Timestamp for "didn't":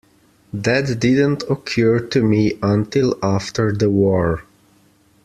0.99-1.43